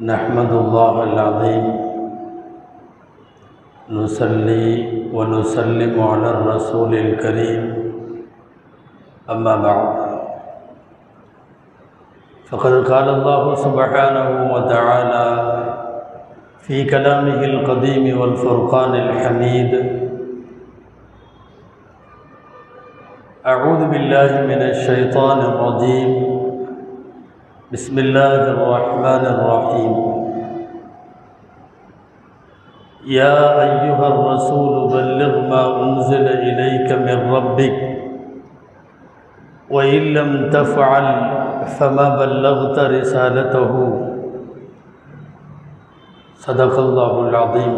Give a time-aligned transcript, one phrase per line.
[0.00, 1.64] نحمد الله العظيم.
[3.90, 4.68] نصلي
[5.12, 7.62] ونسلم على الرسول الكريم.
[9.30, 9.96] أما بعد.
[12.46, 15.26] فقد قال الله سبحانه وتعالى
[16.60, 19.72] في كلامه القديم والفرقان الحميد
[23.46, 26.35] أعوذ بالله من الشيطان الرجيم.
[27.66, 29.94] بسم الله الرحمن الرحيم.
[33.10, 37.78] يا أيها الرسول بلغ ما أنزل إليك من ربك.
[39.70, 41.06] وإن لم تفعل
[41.66, 43.72] فما بلغت رسالته.
[46.34, 47.74] صدق الله العظيم.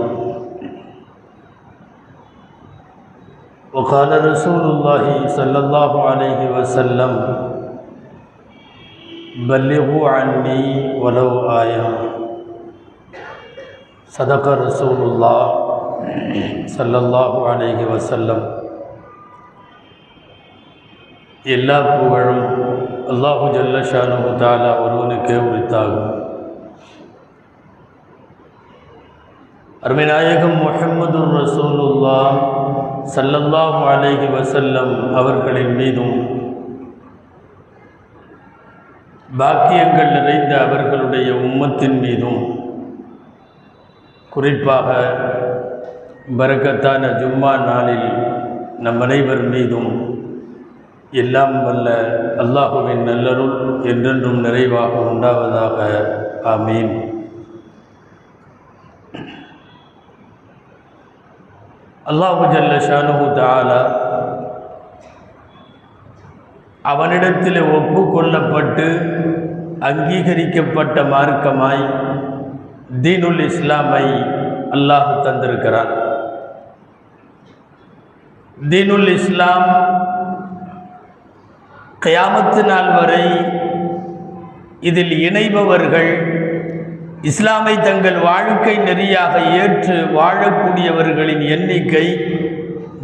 [3.73, 7.13] وقال رسول الله صلى الله عليه وسلم
[9.38, 10.64] بلغوا عني
[10.98, 11.88] ولو آية
[14.10, 15.44] صدق رسول الله
[16.68, 18.42] صلى الله عليه وسلم
[21.46, 22.44] எல்லா புகழும்
[23.12, 26.12] அல்லாஹு ஜல்ல ஷானு தாலா ஒருவனுக்கே உரித்தாகும்
[29.84, 32.20] அருமைநாயகம் முஹம்மது ரசூலுல்லா
[33.16, 36.16] சல்லல்லாஹு அலைஹி வசல்லம் அவர்களின் மீதும்
[39.37, 42.67] பாக்கியங்கள் நிறைந்த அவர்களுடைய உம்மத்தின் மீதும்
[44.31, 44.89] குறிப்பாக
[46.39, 48.09] பரக்கத்தான ஜும்மா நாளில்
[48.79, 49.91] நம் அனைவர் மீதும்
[51.11, 51.89] எல்லாம் வல்ல
[52.39, 55.79] அல்லாஹுவின் நல்லருள் என்றென்றும் நிறைவாக உண்டாவதாக.
[56.45, 56.93] ஆமீன்.
[62.07, 63.81] அல்லாஹு ஜல்ல ஷானு தாலா
[66.83, 69.18] அவனிடத்தில் ஒப்புக்கொள்ளப்பட்டு
[69.87, 71.85] அங்கீகரிக்கப்பட்ட மார்க்கமாய்
[73.05, 74.07] தீனுல் இஸ்லாமை
[74.77, 75.93] அல்லாஹ் தந்திருக்கிறார்
[78.71, 79.69] தீனுல் இஸ்லாம்
[82.07, 83.25] கயாமத்து நாள் வரை
[84.89, 86.13] இதில் இணைபவர்கள்
[87.31, 92.07] இஸ்லாமை தங்கள் வாழ்க்கை நெறியாக ஏற்று வாழக்கூடியவர்களின் எண்ணிக்கை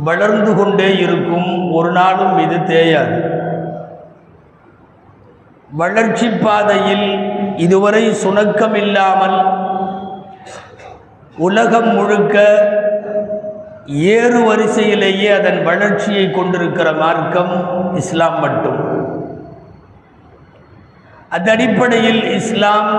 [0.09, 1.73] வளர்ந்து கொண்டே இருக்கும்.
[1.79, 3.19] ஒரு நாளும் இது தேயாது.
[5.81, 7.07] வளர்ச்சி பாதையில்
[7.57, 9.39] இதுவரை சுணக்கம் இல்லாமல்
[11.47, 12.37] உலகம் முழுக்க
[13.87, 17.55] ஏறு வரிசையிலேயே அதன் வளர்ச்சியை கொண்டிருக்கிற மார்க்கம்
[17.95, 18.79] இஸ்லாம் மட்டும்.
[21.29, 22.91] அந்த அடிப்படையில் இஸ்லாம்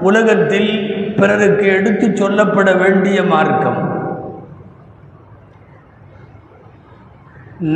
[0.00, 0.70] உலகத்தில்
[1.16, 3.80] பிறருக்கு எடுத்து சொல்லப்பட வேண்டிய மார்க்கம்.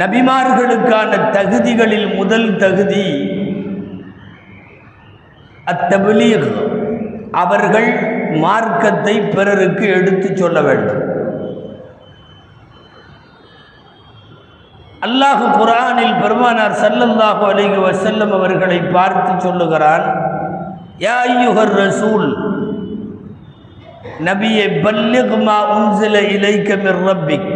[0.01, 3.07] நபிமார்களுக்கான தகுதிகளில் முதல் தகுதி
[5.73, 6.49] அத்தபிலீக்.
[7.43, 7.89] அவர்கள்
[8.45, 11.03] மார்க்கத்தை பிறருக்கு எடுத்து சொல்ல வேண்டும்.
[15.07, 20.07] அல்லாஹு குரானில் பெருமானார் சல்லல்லாஹு அலைஹி வசல்லம் அவர்களை பார்த்து சொல்லுகிறான்
[21.07, 22.29] யா ஐயுகர் ரசூல்
[24.29, 27.51] நபியை பல்லிக் மா உன்சில இலைக்க ரப்பிக்.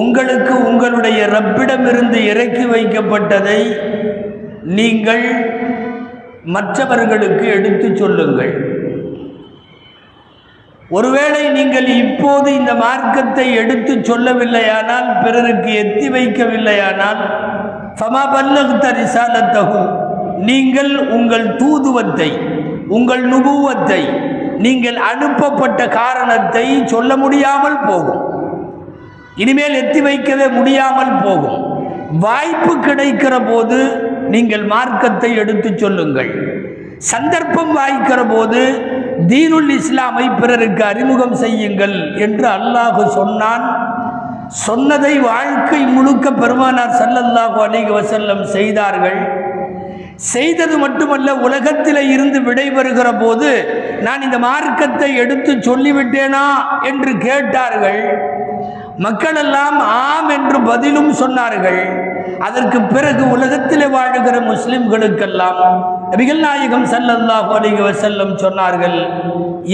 [0.00, 3.60] உங்களுக்கு உங்களுடைய ரப்பிடமிருந்து இறக்கி வைக்கப்பட்டதை
[4.78, 5.26] நீங்கள்
[6.54, 8.52] மற்றவர்களுக்கு எடுத்து சொல்லுங்கள்.
[10.96, 17.22] ஒருவேளை நீங்கள் இப்போது இந்த மார்க்கத்தை எடுத்து சொல்லவில்லையானால் பிறருக்கு எத்தி வைக்கவில்லையானால்
[18.00, 19.82] சமபல்லகுத்த ரிசாலத்தகு
[20.50, 22.30] நீங்கள் உங்கள் தூதுவத்தை
[22.96, 24.02] உங்கள் நுபுவத்தை
[24.64, 28.22] நீங்கள் அனுப்பப்பட்ட காரணத்தை சொல்ல முடியாமல் போகும்.
[29.42, 31.62] இனிமேல் எத்தி வைக்கவே முடியாமல் போகும்.
[32.24, 33.78] வாய்ப்பு கிடைக்கிற போது
[34.34, 36.32] நீங்கள் மார்க்கத்தை எடுத்து சொல்லுங்கள்.
[37.10, 38.60] சந்தர்ப்பம் வாய்க்கிற போது
[39.30, 43.66] தீனுல் இஸ்லாமை பிறருக்கு அறிமுகம் செய்யுங்கள் என்று அல்லாஹு சொன்னான்.
[44.66, 49.20] சொன்னதை வாழ்க்கை முழுக்க பெருமானார் சல்லல்லாஹு அலிக வசல்லம் செய்தார்கள்.
[50.32, 53.50] செய்தது மட்டுமல்ல உலகத்தில் இருந்து விடைபெறுகிற போது
[54.06, 56.46] நான் இந்த மார்க்கத்தை எடுத்து சொல்லிவிட்டேனா
[56.90, 58.02] என்று கேட்டார்கள்.
[59.06, 61.82] மக்களெல்லாம் ஆம் என்று பதிலும் சொன்னார்கள்.
[62.46, 65.60] அதற்கு பிறகு உலகத்தில் வாழுகிற முஸ்லிம்களுக்கெல்லாம்
[66.10, 68.98] நபிகள் நாயகம் சல்லல்லாஹு அலிக வசல்லம் சொன்னார்கள்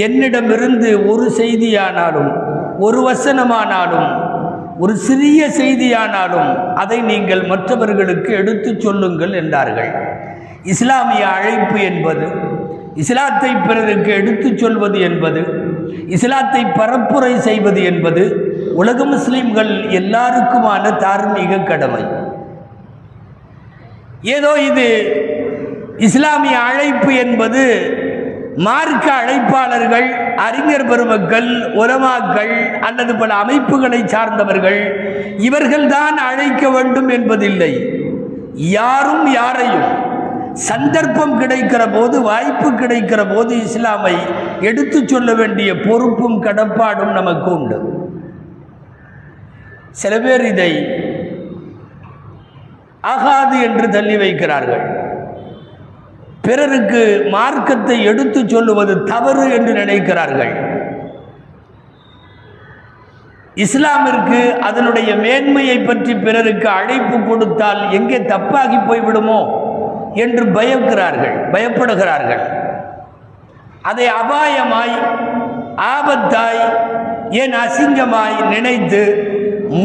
[0.07, 2.31] என்னிடமிருந்து ஒரு செய்தியானாலும்
[2.87, 4.11] ஒரு வசனமானாலும்
[4.79, 9.91] ஒரு சிறிய செய்தியானாலும் அதை நீங்கள் மற்றவர்களுக்கு எடுத்துச் சொல்லுங்கள் என்றார்கள்.
[10.73, 12.27] இஸ்லாமிய அழைப்பு என்பது
[13.03, 15.43] இஸ்லாத்தை பிறருக்கு எடுத்துச் சொல்வது என்பது
[16.17, 18.23] இஸ்லாத்தை பரப்புரை செய்வது என்பது
[18.75, 22.03] உலக முஸ்லிம்கள் எல்லாருக்குமான தார்மீக கடமை.
[24.23, 24.87] ஏதோ இது
[25.97, 27.63] இஸ்லாமிய அழைப்பு என்பது
[28.57, 34.81] மார்க்க அழைப்பாளர்கள் அறிஞர் பெருமக்கள் உலமாக்கள் அல்லது பல அமைப்புகளை சார்ந்தவர்கள்
[35.39, 37.73] இவர்கள்தான் அழைக்க வேண்டும் என்பதில்லை.
[38.55, 39.91] யாரும் யாரையும்
[40.53, 44.15] சந்தர்ப்பம் கிடைக்கிற போது வாய்ப்பு கிடைக்கிற போது இஸ்லாமை
[44.61, 47.79] எடுத்துச் சொல்ல வேண்டிய பொறுப்பும் கடப்பாடும் நமக்கு உண்டு.
[49.91, 50.73] சில பேர் இதை
[53.11, 54.85] ஆகாது என்று தள்ளி வைக்கிறார்கள்.
[56.47, 57.03] பிறருக்கு
[57.35, 60.55] மார்க்கத்தை எடுத்துச் சொல்லுவது தவறு என்று நினைக்கிறார்கள்.
[63.65, 69.41] இஸ்லாமிற்கு அதனுடைய மேன்மையை பற்றி பிறருக்கு அழைப்பு கொடுத்தால் எங்கே தப்பாகி போய்விடுமோ
[70.25, 72.43] என்று பயக்கிறார்கள் பயப்படுகிறார்கள்.
[73.91, 74.97] அதை அபாயமாய்
[75.93, 76.63] ஆபத்தாய்
[77.43, 79.03] ஏன் அசிங்கமாய் நினைத்து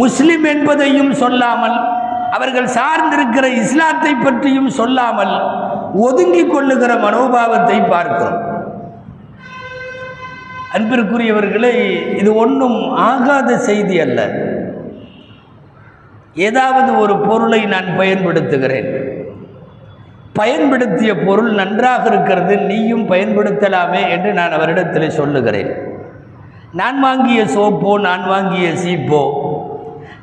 [0.01, 1.77] முஸ்லிம் என்பதையும் சொல்லாமல்
[2.31, 5.35] அவர்கள் சார்ந்திருக்கிற இஸ்லாத்தை பற்றியும் சொல்லாமல்
[5.93, 8.39] ஒதுங்கிக் கொள்ளுகிற மனோபாவத்தை பார்க்கிறோம்.
[10.73, 11.75] அன்பிற்குரியவர்களே
[12.17, 14.19] இது ஒன்றும் ஆகாத செய்தி அல்ல.
[16.33, 18.89] ஏதாவது ஒரு பொருளை நான் பயன்படுத்துகிறேன்.
[20.33, 25.71] பயன்படுத்திய பொருள் நன்றாக இருக்கிறது நீயும் பயன்படுத்தலாமே என்று நான் அவரிடத்தில் சொல்லுகிறேன்.
[26.71, 29.21] நான் வாங்கிய சோப்போ நான் வாங்கிய சீப்போ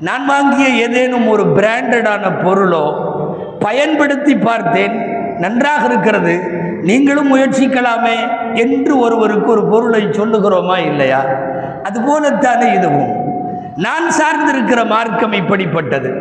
[0.05, 2.85] நான் வாங்கிய ஏதேனும் ஒரு பிராண்டடான பொருளோ
[3.59, 4.95] பயன்படுத்தி பார்த்தேன்
[5.39, 6.41] நன்றாக இருக்கிறது
[6.83, 8.17] நீங்களும் முயற்சிக்கலாமே
[8.55, 11.25] என்று ஒருவருக்கு ஒரு பொருளை சொல்லுகிறோமா இல்லையா?
[11.83, 13.13] அதுபோலத்தானே இதுவும்.
[13.77, 16.13] நான் சார்ந்திருக்கிற மார்க்கம் இப்படிப்பட்டது.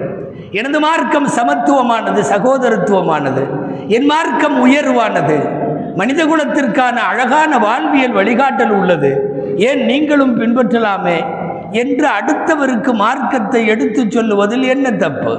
[0.51, 3.43] எனது மார்க்கம் சமத்துவமானது சகோதரத்துவமானது.
[3.87, 5.49] என் மார்க்கம் உயர்வானது.
[5.95, 9.11] மனித குலத்திற்கான அழகான வாழ்வியல் வழிகாட்டல் உள்ளது.
[9.57, 11.41] ஏன் நீங்களும் பின்பற்றலாமே?
[11.73, 15.33] என்று அடுத்தவருக்கு மார்க்கத்தை எடுத்துச் சொல்லுவதில் என்ன தப்பு?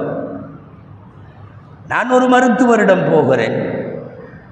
[1.87, 3.57] நான் ஒரு மருத்துவரிடம் போகிறேன்.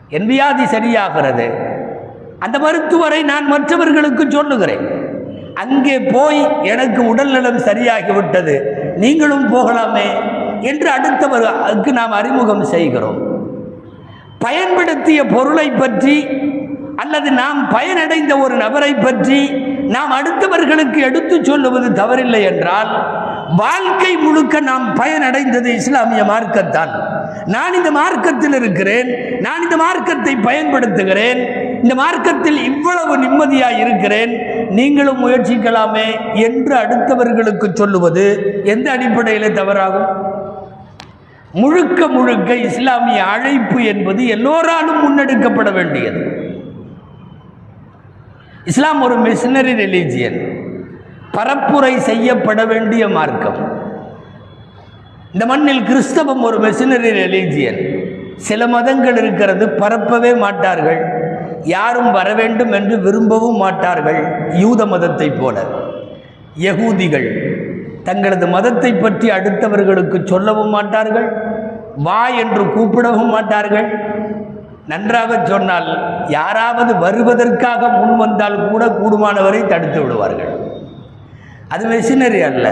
[0.09, 1.45] என் வியாதி சரியாகிறது.
[2.39, 4.85] அந்த மருத்துவரை நான் மற்றவர்களுக்கு சொல்லுகிறேன்.
[5.53, 8.55] அங்கே போய் எனக்கு உடல்நலம் சரியாகிவிட்டது.
[8.95, 10.07] நீங்களும் போகலாமே
[10.61, 13.19] என்று அடுத்தவருக்கு நாம் அறிமுகம் செய்கிறோம்.
[14.39, 16.15] பயன்படுத்திய பொருளை பற்றி
[16.95, 19.39] அல்லது நாம் பயனடைந்த ஒரு நபரை பற்றி
[19.95, 22.91] நாம் அடுத்தவர்களுக்கு எடுத்துச் சொல்லுவது தவறில்லை என்றால்
[23.55, 26.93] வாழ்க்கை முழுக்க நாம் பயனடைந்தது இஸ்லாமிய மார்க்கத்தான்.
[27.45, 29.09] நான் இந்த மார்க்கத்தில் இருக்கிறேன்
[29.39, 31.41] நான் இந்த மார்க்கத்தை பயன்படுத்துகிறேன்
[31.83, 34.33] இந்த மார்க்கத்தில் இவ்வளவு நிம்மதியாக இருக்கிறேன்
[34.69, 36.07] நீங்களும் முயற்சிக்கலாமே
[36.45, 38.25] என்று அடுத்தவர்களுக்கு சொல்லுவது
[38.63, 40.09] எந்த அடிப்படையில் தவறாகும்?
[41.51, 46.21] முழுக்க முழுக்க இஸ்லாமிய அழைப்பு என்பது எல்லோராலும் முன்னெடுக்கப்பட வேண்டியது.
[48.71, 50.37] இஸ்லாம் ஒரு மிஷினரி ரிலீஜியன்
[51.35, 53.57] பரப்புரை செய்யப்பட வேண்டிய மார்க்கம்.
[55.33, 57.79] இந்த மண்ணில் கிறிஸ்தவம் ஒரு மிஷினரி ரிலீஜியன்
[58.47, 61.01] சில மதங்கள் இருக்கிறது பரப்பவே மாட்டார்கள்.
[61.75, 64.21] யாரும் வர வேண்டும் என்று விரும்பவும் மாட்டார்கள்.
[64.63, 65.57] யூத மதத்தை போல.
[66.65, 67.27] யகூதிகள்
[68.07, 71.27] தங்களது மதத்தை பற்றி அடுத்தவர்களுக்கு சொல்லவும் மாட்டார்கள்.
[72.07, 73.89] வா என்று கூப்பிடவும் மாட்டார்கள்.
[74.91, 75.89] நன்றாக சொன்னால்
[76.37, 80.51] யாராவது வருவதற்காக முன் வந்தால் கூட கூடுமானவரை தடுத்து விடுவார்கள்.
[81.73, 82.65] அது மிஷினரி அல்ல.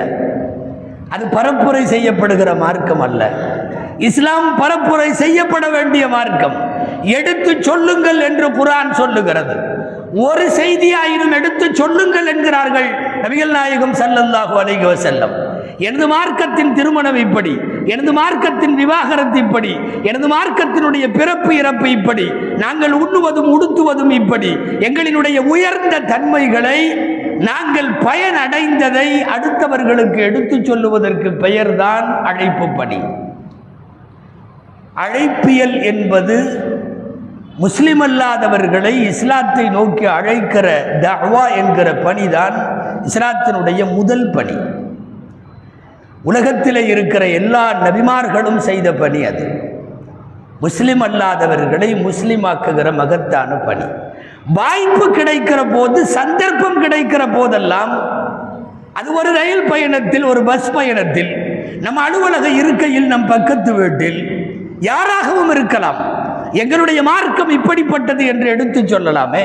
[1.14, 3.22] அது பரப்புரை செய்யப்படுகிற மார்க்கம் அல்ல.
[4.10, 6.58] இஸ்லாம் பரப்புரை செய்யப்பட வேண்டிய மார்க்கம்.
[7.18, 9.56] எடுத்து சொல்லுங்கள் என்று குரான் சொல்லுகிறது.
[10.28, 12.90] ஒரு செய்தியாயினும் எடுத்து சொல்லுங்கள் என்கிறார்கள்
[13.24, 15.36] நபிகள் நாயகம் ஸல்லல்லாஹு அலைஹி செல்லம்
[15.78, 17.54] எனது மார்க்கத்தின் திருமணம் இப்படி
[17.86, 19.72] எனது மார்க்கத்தின் விவாகரத்து இப்படி
[20.04, 22.26] எனது மார்க்கத்தினுடைய பிறப்பு இறப்பு இப்படி
[22.58, 26.80] நாங்கள் உண்ணுவதும் உடுத்துவதும் இப்படி எங்களினுடைய உயர்ந்த தன்மைகளை
[27.40, 33.00] நாங்கள் பயனடைந்ததை அடுத்தவர்களுக்கு எடுத்துச் சொல்லுவதற்கு பெயர்தான் அழைப்பு பணி
[34.96, 36.36] அழைப்பியல் என்பது
[37.58, 40.68] முஸ்லிம் அல்லாதவர்களை இஸ்லாத்தை நோக்கி அழைக்கிற
[41.02, 42.56] தஹ்வா என்கிற பணிதான்
[43.06, 44.56] இஸ்லாத்தினுடைய முதல் பணி.
[46.24, 49.46] உலகத்தில் இருக்கிற எல்லா நபிமார்களும் செய்த பணி அது.
[50.60, 53.86] முஸ்லிம் அல்லாதவர்களை முஸ்லிமாக்குகிற மகத்தான பணி.
[54.54, 57.94] வாய்ப்பு கிடைக்கிற போது சந்தர்ப்பம் கிடைக்கிற போதெல்லாம்
[58.94, 61.32] அது ஒரு ரயில் பயணத்தில் ஒரு பஸ் பயணத்தில்
[61.80, 64.20] நம் அலுவலக இருக்கையில் நம் பக்கத்து வீட்டில்
[64.80, 66.00] யாராகவும் இருக்கலாம்.
[66.52, 69.44] எங்களுடைய மார்க்கம் இப்படிப்பட்டது என்று எடுத்துச் சொல்லலாமே.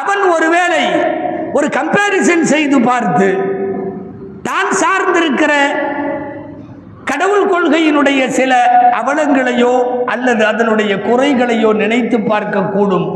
[0.00, 0.84] அவன் ஒருவேளை
[1.52, 3.60] ஒரு கம்பேரிசன் செய்து பார்த்து
[4.48, 5.52] தான் சார்ந்திருக்கிற
[7.10, 8.52] கடவுள் கொள்கையினுடைய சில
[9.00, 9.72] அவலங்களையோ
[10.06, 13.06] அல்லது அதனுடைய குறைகளையோ நினைத்து பார்க்கக்கூடும்.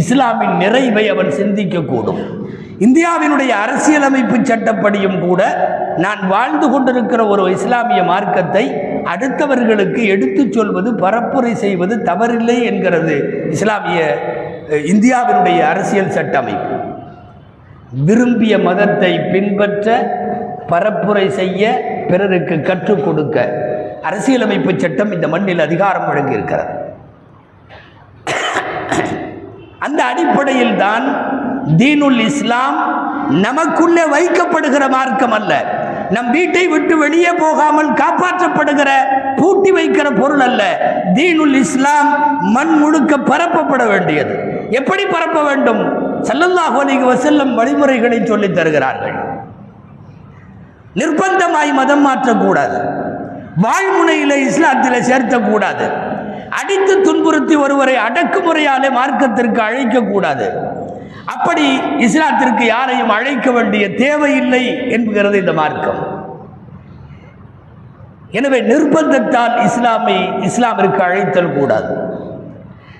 [0.00, 2.20] இஸ்லாமின் நிறைவை அவன் சிந்திக்கக்கூடும்.
[2.86, 5.40] இந்தியாவினுடைய அரசியலமைப்பு சட்டப்படியும் கூட
[6.04, 8.64] நான் வாழ்ந்து கொண்டிருக்கிற ஒரு இஸ்லாமிய மார்க்கத்தை
[9.12, 13.16] அடுத்தவர்களுக்கு எடுத்துச் சொல்வது பரப்புரை செய்வது தவறில்லை என்கிறது
[13.56, 14.00] இஸ்லாமிய
[14.92, 16.76] இந்தியாவினுடைய அரசியல் சட்ட அமைப்பு
[18.06, 19.88] விரும்பிய மதத்தை பின்பற்ற
[20.68, 23.64] பரப்புரை செய்ய பிறருக்கு கற்றுக் கொடுக்க.
[24.02, 26.74] அரசியலமைப்பு சட்டம் இந்த மண்ணில் அதிகாரம் வழங்கியிருக்கிறது.
[29.78, 31.04] அந்த அடிப்படையில் தான்
[31.76, 32.76] தீனுல் இஸ்லாம்
[33.28, 35.64] நமக்குள்ளே வைக்கப்படுகிற மார்க்கம் அல்ல.
[36.10, 38.88] நம் வீட்டை விட்டு வெளியே போகாமல் காப்பாற்றப்படுகிற
[39.36, 40.62] பூட்டி வைக்கிற பொருள் அல்ல.
[41.14, 44.34] தீனுல் இஸ்லாம் மண் முழுக்க பரப்பப்பட வேண்டியது.
[44.70, 46.04] எப்படி பரப்ப வேண்டும்?
[46.22, 49.34] ஸல்லல்லாஹு நீங்க வசல்லம் வழிமுறைகளை சொல்லித் தருகிறார்கள்.
[51.00, 52.78] நிர்பந்தமாய் மதம் மாற்றக்கூடாது.
[53.64, 55.86] வாழ்முனையில இஸ்லாத்தில் சேர்த்தக்கூடாது.
[56.50, 60.46] அடித்து துன்புறுத்தி ஒருவரை அடக்குமுறையாலே மார்க்கத்திற்கு அழைக்கக்கூடாது.
[61.34, 61.64] அப்படி
[62.06, 66.00] இஸ்லாத்திற்கு யாரையும் அழைக்க வேண்டிய தேவையில்லை என்கிறது இந்த மார்க்கம்.
[68.30, 71.90] எனவே நிர்பந்தத்தால் இஸ்லாமை இஸ்லாமிற்கு அழைத்தல் கூடாது.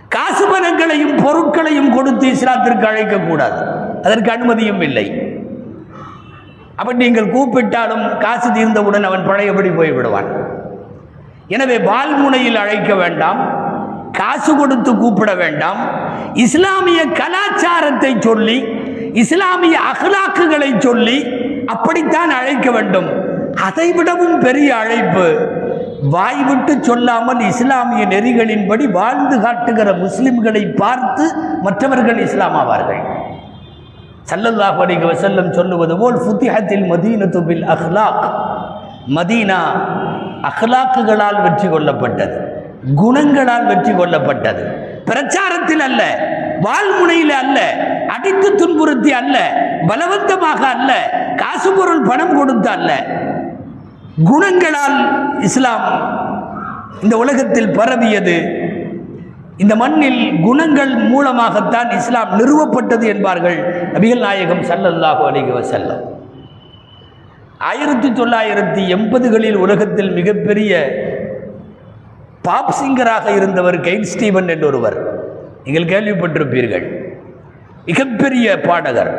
[0.08, 3.60] காசு பணங்களையும் பொருட்களையும் கொடுத்து இஸ்லாத்திற்கு அழைக்கக்கூடாது.
[4.02, 5.06] அதற்கு அனுமதியும் இல்லை.
[6.78, 10.28] அப்படி நீங்கள் கூப்பிட்டாலும் காசு தீர்ந்தவுடன் அவன் பழையபடி போய்விடுவான்.
[11.54, 13.40] எனவே பால்முனையில் அழைக்க வேண்டாம்
[14.20, 15.80] காசு கொடுத்து கூப்பிட வேண்டாம்
[16.44, 18.58] இஸ்லாமிய கலாச்சாரத்தை சொல்லி
[19.22, 21.18] இஸ்லாமிய அகலாக்குகளை சொல்லி
[21.74, 23.08] அப்படித்தான் அழைக்க வேண்டும்.
[23.68, 25.26] அதைவிடவும் பெரிய அழைப்பு
[26.14, 31.24] வாய் விட்டு சொல்லாமல் இஸ்லாமிய நெறிகளின்படி வாழ்ந்து காட்டுகிற முஸ்லிம்களை பார்த்து
[31.66, 33.00] மற்றவர்கள் இஸ்லாமாவார்கள்
[34.30, 38.24] சல்லல்லாஹ் அலிக வசல்லம் சொல்லுவது போல் ஃபுத்திஹத்தில் மதீனத்து பில் அஹ்லாக்.
[39.16, 39.58] மதீனா
[40.48, 42.36] அஹ்லாக்குகளால் வெற்றி கொள்ளப்பட்டது.
[43.02, 44.64] குணங்களால் வெற்றி கொள்ளப்பட்டது.
[45.10, 46.02] பிரச்சாரத்தில் அல்ல
[46.66, 47.58] வாழ்முனையில் அல்ல
[48.14, 49.36] அடித்து துன்புறுத்தி அல்ல
[49.88, 50.90] பலவந்தமாக அல்ல
[51.42, 52.90] காசு பொருள் பணம் கொடுத்து அல்ல.
[54.30, 54.98] குணங்களால்
[55.48, 55.86] இஸ்லாம்
[57.04, 58.36] இந்த உலகத்தில் பரவியது.
[59.56, 66.02] இந்த மண்ணில் குணங்கள் மூலமாகத்தான் இஸ்லாம் நிறுவப்பட்டது என்பார்கள் நபிகள் நாயகம் சல்லல்லாஹு அலிக வசல்லம்
[67.58, 70.72] ஆயிரத்தி தொள்ளாயிரத்தி எண்பதுகளில் உலகத்தில் மிகப்பெரிய
[72.42, 74.98] பாப் சிங்கராக இருந்தவர் கெயின் ஸ்டீவன் என்றொருவர்.
[75.64, 77.14] நீங்கள் கேள்விப்பட்டிருப்பீர்கள்.
[77.84, 79.12] மிகப்பெரிய பாடகர்.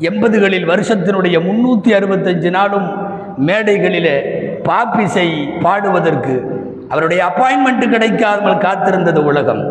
[0.00, 2.88] எண்பதுகளில் வருஷத்தினுடைய முன்னூற்றி அறுபத்தஞ்சு நாளும்
[3.46, 4.16] மேடைகளிலே
[4.62, 6.53] பாப்பிசை பாடுவதற்கு
[6.94, 9.62] அவருடைய அப்பாயின்மெண்ட் கிடைக்காமல் காத்திருந்தது உலகம்.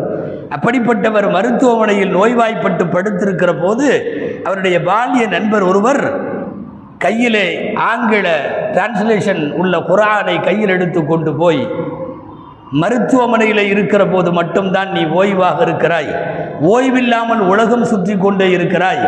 [0.54, 3.86] அப்படிப்பட்டவர் மருத்துவமனையில் நோய்வாய்ப்பட்டு படுத்திருக்கிற போது
[4.44, 6.02] அவருடைய பாலிய நண்பர் ஒருவர்
[6.98, 7.46] கையிலே
[7.90, 8.26] ஆங்கில
[8.74, 11.62] டிரான்ஸ்லேஷன் உள்ள குரானை கையில் எடுத்து கொண்டு போய்
[12.82, 16.10] மருத்துவமனையில் இருக்கிற போது மட்டும்தான் நீ ஓய்வாக இருக்கிறாய்.
[16.72, 19.02] ஓய்வில்லாமல் உலகம் சுற்றி கொண்டே இருக்கிறாய்.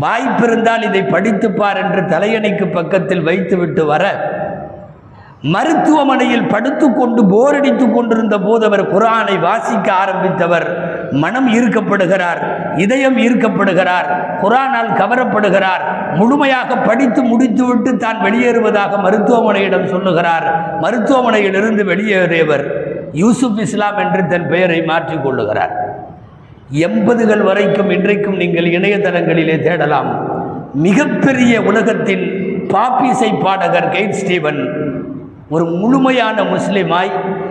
[0.00, 4.04] வாய்ப்பிருந்தால் இதை படித்துப்பார் என்று தலையணைக்கு பக்கத்தில் வைத்துவிட்டு வர
[5.52, 10.66] மருத்துவமனையில் படுத்துக்கொண்டு போரடித்துக் கொண்டிருந்த போது அவர் குரானை வாசிக்க ஆரம்பித்தவர்.
[11.22, 12.40] மனம் ஈர்க்கப்படுகிறார்
[12.76, 14.08] இதயம் ஈர்க்கப்படுகிறார்
[14.42, 15.82] குரானால் கவரப்படுகிறார்.
[16.18, 20.46] முழுமையாக படித்து முடித்துவிட்டு தான் வெளியேறுவதாக மருத்துவமனையிடம் சொல்லுகிறார்.
[20.84, 22.64] மருத்துவமனையிலிருந்து வெளியேறியவர்
[23.12, 25.74] யூசுப் இஸ்லாம் என்று தன் பெயரை மாற்றிக் கொள்ளுகிறார்.
[26.86, 30.10] எண்பதுகள் வரைக்கும் இன்றைக்கும் நீங்கள் இணையதளங்களிலே தேடலாம்.
[30.86, 32.24] மிகப்பெரிய உலகத்தின்
[32.72, 34.60] பாப்பிசை பாடகர் கெய்ட் ஸ்டீவன்
[35.52, 37.10] ஒரு முழுமையான முஸ்லீமாய்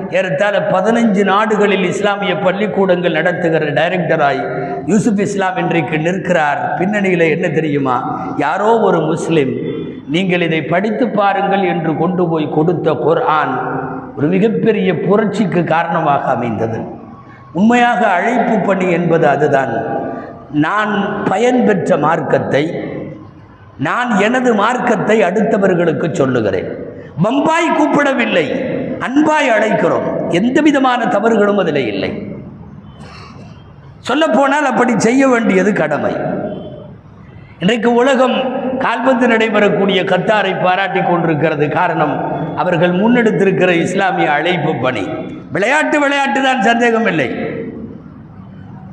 [0.09, 4.41] ஏறத்தாழ பதினஞ்சு நாடுகளில் இஸ்லாமிய பள்ளிக்கூடங்கள் நடத்துகிற டைரக்டராய்
[4.85, 6.75] யூசுப் இஸ்லாம் இன்றைக்கு நிற்கிறார்.
[6.77, 7.95] பின்னணியில் என்ன தெரியுமா?
[8.37, 9.53] யாரோ ஒரு முஸ்லீம்
[10.07, 13.53] நீங்கள் இதை படித்து பாருங்கள் என்று கொண்டு போய் கொடுத்த குர்ஆன்
[14.17, 16.79] ஒரு மிகப்பெரிய புரட்சிக்கு காரணமாக அமைந்தது.
[17.53, 19.73] உண்மையாக அழைப்பு பணி என்பது அதுதான்.
[20.51, 22.63] நான் பயன் பெற்ற மார்க்கத்தை
[23.77, 26.71] நான் எனது மார்க்கத்தை அடுத்தவர்களுக்கு சொல்லுகிறேன்.
[27.21, 28.45] பம்பாய் கூப்பிடவில்லை.
[28.99, 30.29] அன்பாய் அழைக்கிறோம்.
[30.29, 32.11] எந்த விதமான தவறுகளும் அதில் இல்லை.
[33.99, 36.13] சொல்லப்போனால் அப்படி செய்ய வேண்டியது கடமை.
[37.59, 38.35] இன்றைக்கு உலகம்
[38.79, 42.15] கால்பந்து நடைபெறக்கூடிய கத்தாரை பாராட்டி கொண்டிருக்கிறது காரணம்
[42.55, 45.07] அவர்கள் முன்னெடுத்திருக்கிற இஸ்லாமிய அழைப்பு பணி.
[45.51, 47.29] விளையாட்டு விளையாட்டு தான் சந்தேகம் இல்லை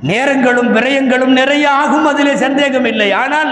[0.03, 3.51] நேரங்களும் விரயங்களும் நிறைய ஆகும் அதிலே சந்தேகம் இல்லை ஆனால்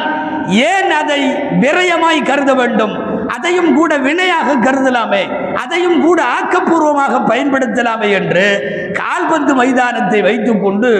[0.48, 1.20] ஏன் அதை
[1.64, 3.07] விரயமாய் கருத வேண்டும்?
[3.34, 5.22] அதையும் கூட வினையாக கருதலாமே
[5.62, 8.44] அதையும் கூட ஆக்கப்பூர்வமாக பயன்படுத்தலாமே என்று
[8.92, 10.90] கால்பந்து மைதானத்தை வைத்துக்கொண்டு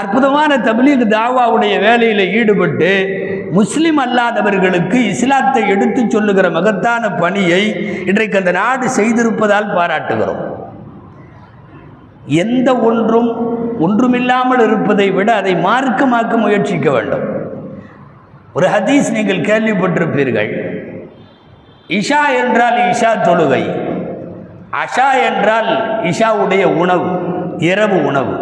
[0.00, 2.90] அற்புதமான தபிலீக் தாவாவுடைய வேலையில் ஈடுபட்டு
[3.58, 7.62] முஸ்லிம் அல்லாதவர்களுக்கு இஸ்லாத்தை எடுத்துச் சொல்லுகிற மகத்தான பணியை
[8.04, 10.42] இன்றைக்கு அந்த நாடு செய்திருப்பதால் பாராட்டுகிறோம்.
[12.44, 13.30] எந்த ஒன்றும்
[13.86, 17.24] ஒன்றுமில்லாமல் இருப்பதை விட அதை மார்க்கமாக்க முயற்சிக்க வேண்டும்.
[18.52, 20.50] ஒரு ஹதீஸ் நீங்கள் கேள்விப்பட்டிருப்பீர்கள்.
[21.88, 23.62] இஷா என்றால் இஷா தொழுகை.
[24.82, 25.70] அஷா என்றால்
[26.02, 27.10] இஷாவுடைய உணவு
[27.58, 28.34] இரவு உணவு.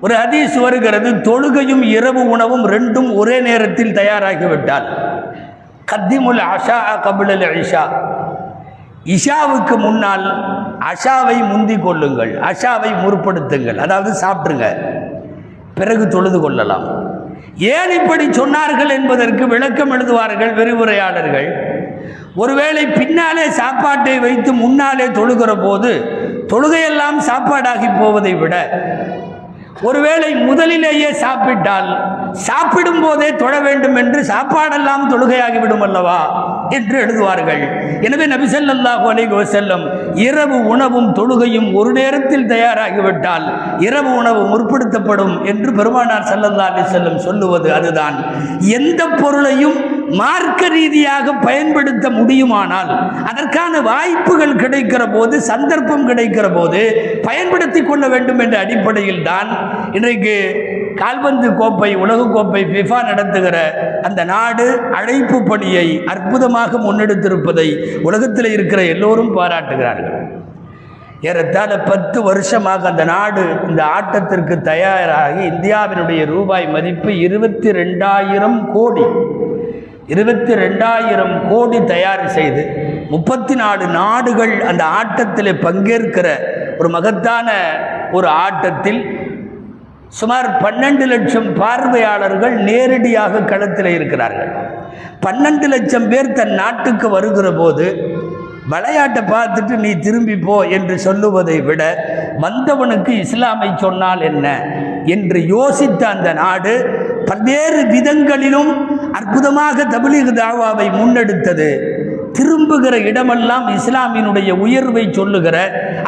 [0.00, 4.86] ஒரு ஹதீஸ் வருகிறது தொழுகையும் இரவு உணவும் ரெண்டும் ஒரே நேரத்தில் தயாராகிவிட்டால்.
[5.92, 7.84] கத்திமுல் அஷா கபிலல் இஷா.
[9.04, 10.26] இஷாவுக்கு முன்னால்
[10.92, 14.66] அஷாவை முந்தி கொள்ளுங்கள் அஷாவை முற்படுத்துங்கள் அதாவது சாப்பிட்ருங்க
[15.74, 16.86] பிறகு தொழுது கொள்ளலாம்.
[17.56, 21.48] ஏன் இப்படி சொன்னார்கள் என்பதற்கு விளக்கம் எழுதுவார்கள் விரிவுரையாளர்கள்.
[22.42, 25.92] ஒருவேளை பின்னாலே சாப்பாட்டை வைத்து முன்னாலே தொழுகிற போது
[26.52, 28.54] தொழுகையெல்லாம் சாப்பாடாகி போவதை விட
[29.88, 31.88] ஒருவேளை முதலிலேயே சாப்பிட்டால்
[32.46, 36.20] சாப்பிடும் போதே தொழ வேண்டும் என்று சாப்பாடெல்லாம் தொழுகையாகிவிடும் அல்லவா
[36.70, 37.62] என்று எழுதுவார்கள்.
[38.00, 39.84] எனவே நபிசல்லாஹு அலைகோ செல்லும்
[40.28, 43.46] இரவு உணவும் தொழுகையும் ஒரு நேரத்தில் தயாராகிவிட்டால்
[43.78, 48.16] இரவு உணவு முற்படுத்தப்படும் என்று பெருமானார் சல்லல்லா அலி செல்லம் சொல்லுவது அதுதான்.
[48.78, 49.78] எந்த பொருளையும்
[50.14, 52.90] மார்க்க ரீதியாக பயன்படுத்த முடியுமானால்
[53.24, 56.80] அதற்கான வாய்ப்புகள் கிடைக்கிற போது சந்தர்ப்பம் கிடைக்கிற போது
[57.22, 59.48] பயன்படுத்தி கொள்ள வேண்டும் என்ற அடிப்படையில் தான்
[59.92, 60.64] இன்றைக்கு
[60.96, 63.56] கால்பந்து கோப்பை உலகக்கோப்பை கோப்பை ஃபிஃபா நடத்துகிற
[64.02, 70.44] அந்த நாடு அழைப்பு பணியை அற்புதமாக முன்னெடுத்திருப்பதை உலகத்தில் இருக்கிற எல்லோரும் பாராட்டுகிறார்கள்.
[71.20, 79.04] ஏறத்தாழ பத்து வருஷமாக அந்த நாடு இந்த ஆட்டத்திற்கு தயாராகி இந்தியாவினுடைய ரூபாய் மதிப்பு இருபத்தி ரெண்டாயிரம் கோடி.
[80.08, 82.62] இருபத்தி ரெண்டாயிரம் கோடி தயார் செய்து
[83.10, 86.26] முப்பத்தி நாலு நாடுகள் அந்த ஆட்டத்தில் பங்கேற்கிற
[86.78, 87.48] ஒரு மகத்தான
[88.12, 89.00] ஒரு ஆட்டத்தில்
[90.08, 94.50] சுமார் பன்னெண்டு லட்சம் பார்வையாளர்கள் நேரடியாக களத்தில் இருக்கிறார்கள்.
[95.26, 97.86] பன்னெண்டு லட்சம் பேர் தன் நாட்டுக்கு வருகிற போது
[98.68, 101.82] விளையாட்டை பார்த்துட்டு நீ திரும்பி போ என்று சொல்லுவதை விட
[102.38, 104.46] வந்தவனுக்கு இஸ்லாமை சொன்னால் என்ன?
[105.04, 106.72] என்று யோசித்த அந்த நாடு
[107.26, 111.68] பல்வேறு விதங்களிலும் அற்புதமாக தபிலீக் தாவாவை முன்னெடுத்தது.
[112.36, 115.56] திரும்புகிற இடமெல்லாம் இஸ்லாமினுடைய உயர்வை சொல்லுகிற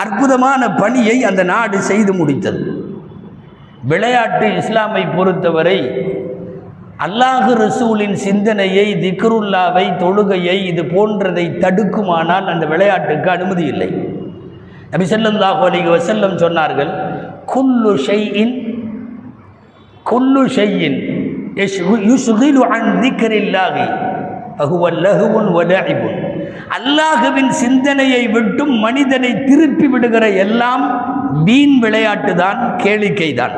[0.03, 2.63] அற்புதமான பணியை அந்த நாடு செய்து முடித்தது.
[3.91, 5.79] விளையாட்டு இஸ்லாமை பொறுத்தவரை
[7.07, 13.91] அல்லாஹு ரசூலின் சிந்தனையை திக்ருல்லாவை தொழுகையை இது போன்றதை தடுக்குமானால் அந்த விளையாட்டுக்கு அனுமதி இல்லை.
[14.93, 16.93] நபி ஸல்லல்லாஹு அலைஹி வஸல்லம் சொன்னார்கள்
[17.53, 18.55] குல்லு ஷெய்யின்
[20.11, 20.99] குல்லு ஷெய்யின்
[21.63, 23.87] யுஷ்கிலு அன் திக்ரில்லாஹி
[24.59, 25.61] ஃபஹுவ லஹுவுன் வ
[26.77, 30.85] அல்லாஹுவின் சிந்தனையை விட்டும் மனிதனை திருப்பி விடுகிற எல்லாம்
[31.47, 33.55] வீண் விளையாட்டு தான் கேளிக்கை தான்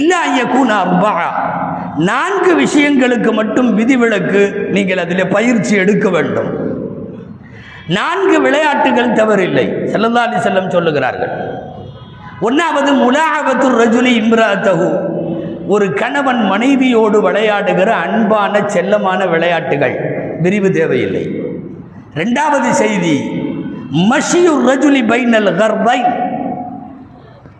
[0.00, 1.12] இல்ல ஐயக்கூனா அர்பா
[2.10, 4.42] நான்கு விஷயங்களுக்கு மட்டும் விதிவிலக்கு
[4.76, 6.50] நீங்கள் அதில் பயிற்சி எடுக்க வேண்டும்.
[7.98, 9.66] நான்கு விளையாட்டுகள் தவறில்லை.
[9.92, 11.32] ஸல்லல்லாஹு செல்லம் சொல்லுகிறார்கள்.
[12.48, 14.88] ஒன்றாவது முலாபத்து ரஜுலி இம்ராத்தகு
[15.68, 19.96] ஒரு கணவன் மனைவியோடு விளையாடுகிற அன்பான செல்லமான விளையாட்டுகள்.
[20.40, 21.24] விரிவு தேவையில்லை.
[22.14, 23.16] ரெண்டாவது செய்தி
[24.10, 25.98] மஷியு ரஜுலி பைனல் கர்பை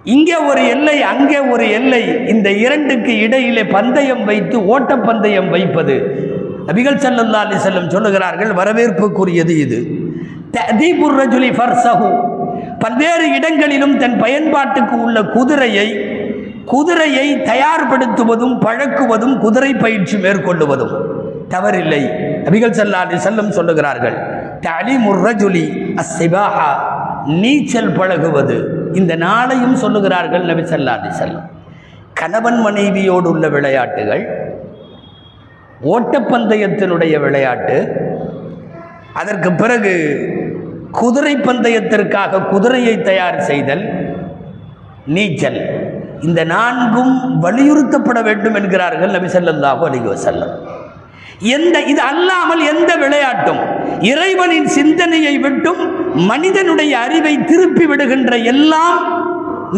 [0.04, 2.28] இங்கே ஒரு எல்லை அங்கே ஒரு எல்லை.
[2.28, 5.96] இந்த இரண்டுக்கு இடையிலே பந்தயம் வைத்து ஓட்டப்பந்தயம் வைப்பது.
[6.66, 9.78] நபிகள் ஸல்லல்லாஹு அலி செல்லம் சொல்லுகிறார்கள் வரவேற்புக்குரியது இது.
[10.80, 12.10] தீபுர் ரஜுலி ஃபர்சஹு
[12.78, 16.11] பல்வேறு இடங்களிலும் தன் பயன்பாட்டுக்கு உள்ள குதிரையை
[16.70, 20.94] குதிரையை தயார்படுத்துவதும் பழக்குவதும் குதிரை பயிற்சி மேற்கொள்ளுவதும்
[21.54, 22.02] தவறில்லை.
[22.46, 24.16] நபிகள் ஸல்லல்லாஹு அலைஹி வஸல்லம் சொல்லுகிறார்கள்
[24.66, 25.64] தலி முர்ரஜுலி
[26.02, 26.68] அசிபாஹா
[27.42, 28.56] நீச்சல் பழகுவது.
[29.00, 31.40] இந்த நாளையும் சொல்லுகிறார்கள் நபி ஸல்லல்லாஹு அலைஹி
[32.20, 34.24] கணவன் மனைவியோடு உள்ள விளையாட்டுகள்
[35.94, 37.76] ஓட்டப்பந்தயத்தினுடைய விளையாட்டு.
[39.20, 39.94] அதற்கு பிறகு
[41.00, 43.84] குதிரை பந்தயத்திற்காக குதிரையை தயார் செய்தல்
[45.14, 45.60] நீச்சல்.
[46.28, 47.12] இந்த நான்கும்
[47.44, 50.08] வலியுறுத்தப்பட வேண்டும் என்கிறார்கள் நபி ஸல்லல்லாஹு அலைஹி
[51.56, 53.60] எந்த இது அல்லாமல் எந்த விளையாட்டும்
[54.10, 55.80] இறைவனின் சிந்தனையை விட்டும்
[56.30, 58.98] மனிதனுடைய அறிவை திருப்பி விடுகின்ற எல்லாம்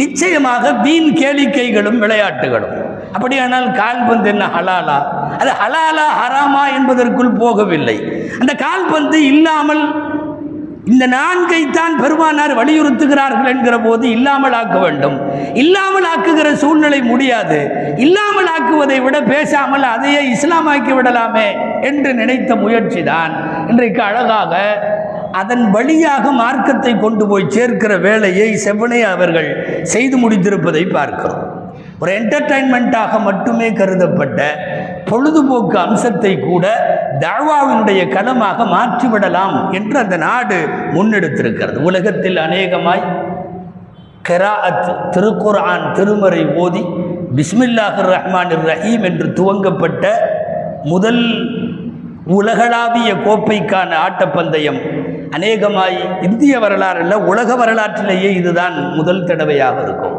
[0.00, 2.74] நிச்சயமாக வீண் கேளிக்கைகளும் விளையாட்டுகளும்.
[3.16, 4.96] அப்படியானால் கால்பந்து என்ன ஹலாலா?
[5.40, 7.96] அது ஹலாலா ஹராமா என்பதற்குள் போகவில்லை.
[8.40, 9.82] அந்த கால்பந்து இல்லாமல்
[10.92, 15.16] இந்த நான்கைத்தான் பெருமானார் வலியுறுத்துகிறார்கள் என்கிற போது இல்லாமல் ஆக்க வேண்டும்.
[15.62, 17.58] இல்லாமல் ஆக்குகிற சூழ்நிலை முடியாது.
[18.06, 21.48] இல்லாமல் ஆக்குவதை விட பேசாமல் அதையே இஸ்லாமாக்கி விடலாமே
[21.90, 23.34] என்று நினைத்த முயற்சி தான்
[23.68, 24.54] இன்றைக்கு அழகாக
[25.40, 29.50] அதன் வழியாக மார்க்கத்தை கொண்டு போய் சேர்க்கிற வேலையை செவ்வனே அவர்கள்
[29.94, 31.42] செய்து முடித்திருப்பதை பார்க்கிறோம்.
[32.02, 34.40] ஒரு என்டர்டைன்மெண்ட்டாக மட்டுமே கருதப்பட்ட
[35.08, 36.64] பொழுதுபோக்கு அம்சத்தை கூட
[37.24, 40.58] தாவாவினுடைய களமாக மாற்றிவிடலாம் என்று அந்த நாடு
[40.94, 41.78] முன்னெடுத்திருக்கிறது.
[41.88, 43.04] உலகத்தில் அநேகமாய்
[44.28, 46.82] கெராஅத் திருக்குர்ஆன் திருமறை ஓதி
[47.38, 50.04] பிஸ்மில்லாஹிர் ரஹ்மான் ரஹீம் என்று துவங்கப்பட்ட
[50.92, 51.22] முதல்
[52.38, 54.80] உலகளாவிய கோப்பைக்கான ஆட்டப்பந்தயம்.
[55.36, 60.13] அநேகமாய் இந்திய வரலாறில் உலக வரலாற்றிலேயே இதுதான் முதல் தடவையாக இருக்கும்.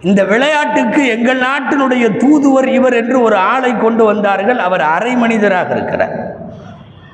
[0.00, 4.58] இந்த விளையாட்டுக்கு எங்கள் நாட்டினுடைய தூதுவர் இவர் என்று ஒரு ஆளை கொண்டு வந்தார்கள்.
[4.58, 6.36] அவர் அரை மனிதராக இருக்கிறார்.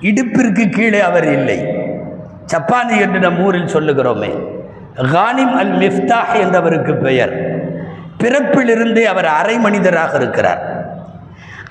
[0.01, 1.66] இடுப்பிற்கு கீழே அவர் இல்லை.
[2.53, 4.51] சப்பானி என்று நம் ஊரில் சொல்லுகிறோமே.
[4.97, 7.61] கானிம் அல் மிஃப்தாஹ் என்றவருக்கு பெயர்.
[8.18, 10.87] பிறப்பிலிருந்தே அவர் அரை மனிதராக இருக்கிறார்.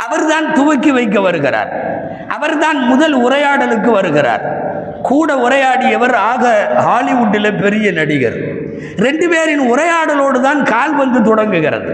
[0.06, 2.00] அவர்தான் துவக்கி வைக்க வருகிறார்.
[2.28, 4.60] அவர்தான் முதல் உரையாடலுக்கு வருகிறார்.
[5.02, 8.61] கூட உரையாடியவர் ஆக ஹாலிவுட்டில் பெரிய நடிகர்.
[8.97, 11.91] ரெண்டு பேரின் உரையாடலோடு தான் கால்பந்து தொடங்குகிறது.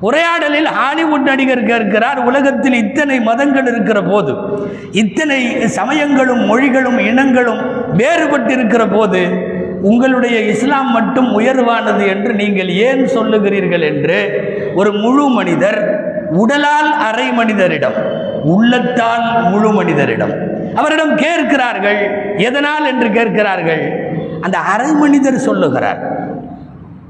[0.00, 4.32] உரையாடலில் ஹாலிவுட் நடிகர் கேட்கிறார் உலகத்தில் இத்தனை மதங்கள் இருக்கிற போது
[4.92, 7.60] இத்தனை சமயங்களும் மொழிகளும் இனங்களும்
[7.96, 9.20] வேறுபட்டிருக்கிற போது
[9.82, 14.18] உங்களுடைய இஸ்லாம் மட்டும் உயர்வானது என்று நீங்கள் ஏன் சொல்லுகிறீர்கள் என்று
[14.74, 15.80] ஒரு முழு மனிதர்
[16.32, 17.98] உடலால் அரை மனிதரிடம்
[18.44, 20.34] உள்ளத்தால் முழு மனிதரிடம்
[20.74, 22.00] அவரிடம் கேட்கிறார்கள்
[22.36, 23.84] எதனால் என்று கேட்கிறார்கள்?
[24.40, 26.00] அந்த அரை மனிதர் சொல்லுகிறார்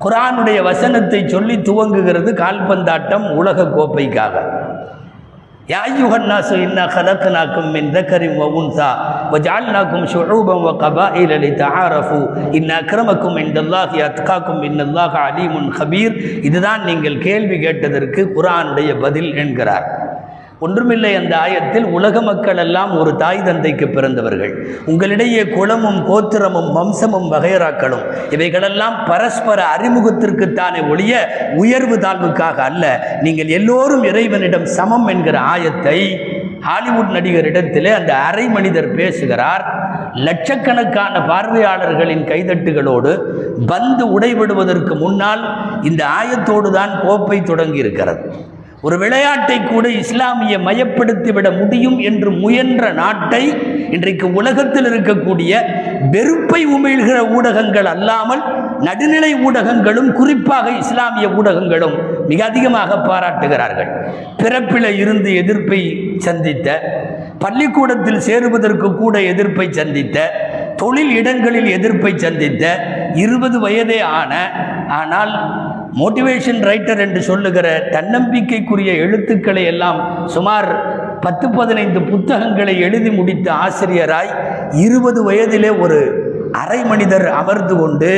[0.05, 4.35] குரானுடைய வசனத்தை சொல்லி துவங்குகிறது கால்பந்தாட்டம் உலக கோப்பைக்காக.
[5.69, 8.89] யாயுகன்னாசு இன்னா கலக்கனாக்கும் மின் தக்கரிம் வவுன்சா
[9.33, 12.21] வஜால்னாக்கும் ஷுஊபம் வ கபாயில லிதஆரஃபு
[12.59, 16.17] இன்ன அக்ரமக்கும் இன்தல்லாஹி அத்காக்கும் இன்னல்லாஹ அலீமுன் ஹபீர்
[16.49, 19.89] இதுதான் நீங்கள் கேள்வி கேட்டதற்கு குர்ஆனுடைய பதில் என்கிறார்.
[20.65, 24.53] ஒன்றுமில்லை அந்த ஆயத்தில் உலக மக்கள் எல்லாம் ஒரு தாய் தந்தைக்கு பிறந்தவர்கள்.
[24.91, 31.13] உங்களிடையே குளமும் கோத்திரமும் வம்சமும் வகையராக்களும் இவைகளெல்லாம் பரஸ்பர அறிமுகத்திற்குத்தானே ஒழிய
[31.57, 32.85] உயர்வு தாழ்வுக்காக அல்ல.
[33.23, 35.99] நீங்கள் எல்லோரும் இறைவனிடம் சமம் என்கிற ஆயத்தை
[36.61, 39.65] ஹாலிவுட் நடிகரிடத்திலே அந்த அரை மனிதர் பேசுகிறார்.
[40.27, 43.11] லட்சக்கணக்கான பார்வையாளர்களின் கைதட்டுகளோடு
[43.67, 45.43] பந்து உடைவிடுவதற்கு முன்னால்
[45.83, 48.23] இந்த ஆயத்தோடு தான் கோப்பை தொடங்கி இருக்கிறது
[48.87, 53.43] ஒரு விளையாட்டை கூட இஸ்லாமிய மயப்படுத்திவிட முடியும் என்று முயன்ற நாட்டை
[53.91, 55.53] இன்றைக்கு உலகத்தில் இருக்கக்கூடிய
[56.11, 58.43] வெறுப்பை உமிழ்கிற ஊடகங்கள் அல்லாமல்
[58.81, 61.97] நடுநிலை ஊடகங்களும் குறிப்பாக இஸ்லாமிய ஊடகங்களும்
[62.29, 63.91] மிக அதிகமாக பாராட்டுகிறார்கள்.
[64.43, 65.81] பிறப்பில இருந்து எதிர்ப்பை
[66.19, 66.69] சந்தித்த
[67.39, 70.19] பள்ளிக்கூடத்தில் சேருவதற்கு கூட எதிர்ப்பை சந்தித்த
[70.77, 72.65] தொழில் இடங்களில் எதிர்ப்பை சந்தித்த
[73.15, 74.33] இருபது வயதே ஆன
[74.89, 75.33] ஆனால்
[76.01, 80.69] மோட்டிவேஷன் ரைட்டர் என்று சொல்லுகிற தன்னம்பிக்கைக்குரிய எழுத்துக்களை எல்லாம் சுமார்
[81.21, 84.33] பத்து பதினைந்து புத்தகங்களை எழுதி முடித்த ஆசிரியராய்
[84.73, 88.11] இருபது வயதிலே ஒரு அரை மனிதர் அமர்ந்து கொண்டு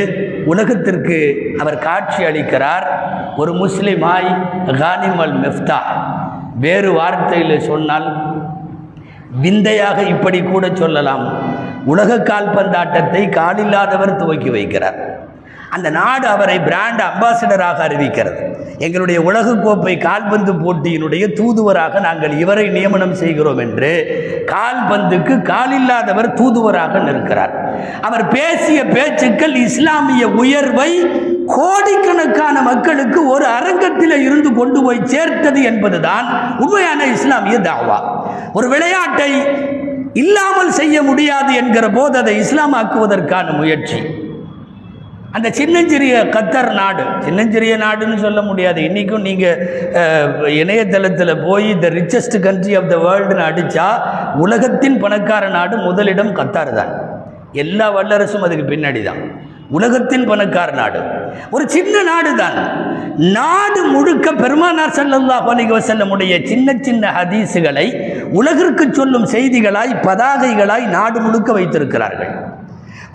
[0.47, 1.19] உலகத்திற்கு
[1.59, 2.87] அவர் காட்சி அளிக்கிறார்.
[3.37, 4.29] ஒரு முஸ்லிமாய்
[4.81, 5.79] கானிம் அல் மெஃப்தா.
[6.59, 8.09] வேறு வார்த்தையில் சொன்னால்
[9.41, 11.25] விந்தையாக இப்படி கூட சொல்லலாம்.
[11.85, 14.99] உலக கால்பந்தாட்டத்தை காலில்லாதவர் துவக்கி வைக்கிறார்.
[15.71, 18.41] அந்த நாடு அவரை பிராண்ட் அம்பாசிடராக அறிவிக்கிறது.
[18.79, 23.91] எங்களுடைய உலகக்கோப்பை கால்பந்து போட்டியினுடைய தூதுவராக நாங்கள் இவரை நியமனம் செய்கிறோம் என்று
[24.47, 27.55] கால்பந்துக்கு காலில்லாதவர் தூதுவராக நிற்கிறார்.
[28.01, 30.91] அவர் பேசிய பேச்சுக்கள் இஸ்லாமிய உயர்வை
[31.47, 37.99] கோடிக்கணக்கான மக்களுக்கு ஒரு அரங்கத்தில் இருந்து கொண்டு போய் சேர்த்தது என்பதுதான் உண்மையான இஸ்லாமிய தாவா.
[38.53, 39.33] ஒரு விளையாட்டை
[40.13, 44.27] இல்லாமல் செய்ய முடியாது என்கிற போது அதை இஸ்லாமாக்குவதற்கான முயற்சி.
[45.37, 48.79] அந்த சின்னஞ்சிறிய கத்தர் நாடு சின்னஞ்சிறிய நாடுன்னு சொல்ல முடியாது.
[48.89, 49.59] இன்றைக்கும் நீங்கள்
[50.61, 53.89] இணையதளத்தில் போய் the richest country of the வேர்ல்டுன்னு அடித்தா
[54.45, 56.93] உலகத்தின் பணக்கார நாடு முதலிடம் கத்தார் தான்.
[57.65, 59.21] எல்லா வல்லரசும் அதுக்கு பின்னாடி தான்.
[59.77, 61.01] உலகத்தின் பணக்கார நாடு.
[61.55, 62.59] ஒரு சின்ன நாடு தான்.
[63.39, 67.87] நாடு முழுக்க பெருமானார் ஸல்லல்லாஹு அலைஹி வஸல்லமுடைய சின்ன சின்ன ஹதீஸுகளை
[68.41, 72.33] உலகிற்கு சொல்லும் செய்திகளாய் பதாகைகளாய் நாடு முழுக்க வைத்திருக்கிறார்கள்.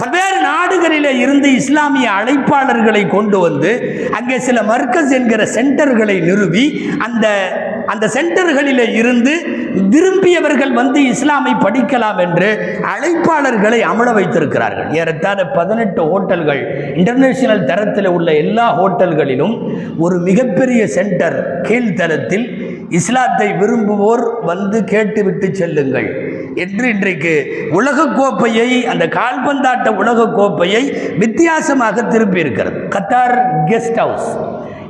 [0.02, 3.72] பல்வேறு நாடுகளிலே இருந்து இஸ்லாமிய அழைப்பாளர்களை கொண்டு வந்து
[4.18, 6.66] அங்கே சில மர்க்கஸ் என்கிற சென்டர்களை நிறுவி
[7.00, 7.28] அந்த
[7.92, 9.32] அந்த சென்டர்களிலே இருந்து
[9.94, 12.50] விரும்பியவர்கள் வந்து இஸ்லாமை படிக்கலாம் என்று
[12.94, 14.90] அழைப்பாளர்களை அமல வைத்திருக்கிறார்கள்.
[15.00, 16.62] ஏறத்தாழ பதினெட்டு ஹோட்டல்கள்
[16.96, 19.56] இன்டர்நேஷனல் தரத்தில் உள்ள எல்லா ஹோட்டல்களிலும்
[19.98, 21.38] ஒரு மிகப்பெரிய சென்டர்
[21.70, 22.46] கீழ்த்தரத்தில்
[23.00, 26.10] இஸ்லாத்தை விரும்புவோர் வந்து கேட்டுவிட்டு செல்லுங்கள்.
[26.56, 27.34] என்று இன்றைக்கு
[27.72, 30.84] உலகக்கோப்பையை அந்த கால்பந்தாட்ட உலகக்கோப்பையை
[31.18, 34.38] வித்தியாசமாக திருப்பி இருக்கிறது கத்தார் கெஸ்ட் ஹவுஸ்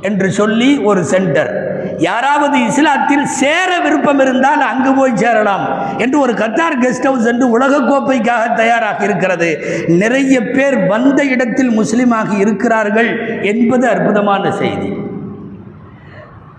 [0.02, 1.72] என்று சொல்லி ஒரு சென்டர்.
[1.98, 8.54] யாராவது இஸ்லாத்தில் சேர விருப்பம் இருந்தால் அங்கு போய் சேரலாம் என்று ஒரு கத்தார் கெஸ்ட் ஹவுஸ் என்று உலகக்கோப்பைக்காக
[8.56, 9.50] தயாராக இருக்கிறது.
[9.88, 15.03] நிறைய பேர் வந்த இடத்தில் முஸ்லீமாக இருக்கிறார்கள் என்பது அற்புதமான செய்தி.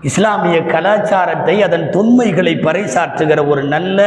[0.05, 3.99] இஸ்லாமிய கலாச்சாரத்தை அதன் தொன்மைகளை பறைசாற்றுகிற ஒரு நல்ல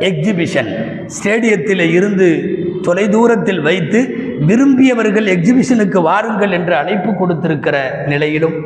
[0.00, 0.70] எக்ஸிபிஷன்
[1.08, 2.28] ஸ்டேடியத்தில் இருந்து
[2.84, 4.00] தொலைதூரத்தில் வைத்து
[4.48, 8.56] விரும்பியவர்கள் எக்ஸிபிஷனுக்கு வாருங்கள் என்று அழைப்பு கொடுத்திருக்கிற நிலையிலும்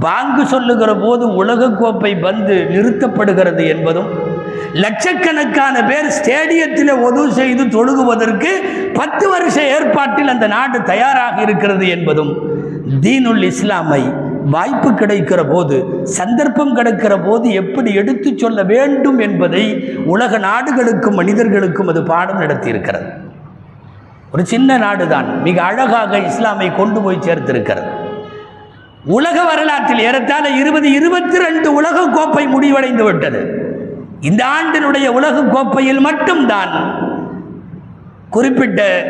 [0.00, 4.10] பாங்கு சொல்லுகிற போது உலகக்கோப்பை பந்து நிறுத்தப்படுகிறது என்பதும்
[4.74, 8.50] லட்சக்கணக்கான பேர் ஸ்டேடியத்தில் ஒது செய்து தொழுகுவதற்கு
[8.94, 12.32] பத்து வருஷ ஏற்பாட்டில் அந்த நாடு தயாராக இருக்கிறது என்பதும்
[13.00, 14.02] தீனுல் இஸ்லாமை
[14.44, 22.02] வாய்ப்பு கிடைக்கிற போது சந்தர்ப்பம் கிடைக்கிற போது எப்படி எடுத்துச் சொல்ல வேண்டும் என்பதை உலக நாடுகளுக்கும் மனிதர்களுக்கும் அது
[22.02, 23.12] பாடம் நடத்தியிருக்கிறது.
[24.32, 27.86] ஒரு சின்ன நாடுதான் மிக அழகாக இஸ்லாமை கொண்டு போய் சேர்த்திருக்கிறது.
[29.04, 33.68] உலக வரலாற்றில் ஏறத்தாழ இருபது இருபத்தி ரெண்டு உலக கோப்பை முடிவடைந்து விட்டது.
[34.20, 36.94] இந்த ஆண்டினுடைய உலக கோப்பையில் மட்டும்தான்
[38.30, 39.04] குறிப்பிட்ட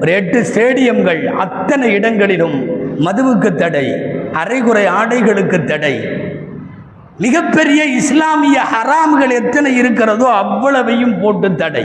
[0.00, 2.66] ஒரு எட்டு ஸ்டேடியம்கள் அத்தனை இடங்களிலும்
[2.98, 4.16] மதுவுக்கு தடை.
[4.40, 5.94] அரைகுறை ஆடைகளுக்கு தடை.
[7.24, 11.84] மிகப்பெரிய இஸ்லாமிய ஹராம்கள் எத்தனை இருக்கிறதோ அவ்வளவையும் போட்டு தடை.